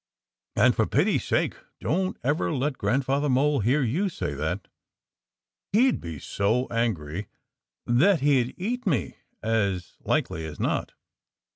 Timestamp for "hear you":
3.59-4.09